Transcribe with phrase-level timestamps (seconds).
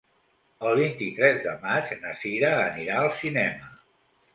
[0.69, 3.75] El vint-i-tres de maig na Sira anirà al cinema.